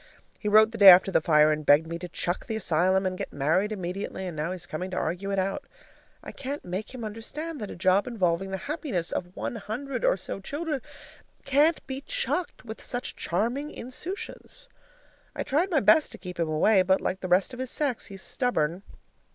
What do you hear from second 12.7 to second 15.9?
such charming insouciance. I tried my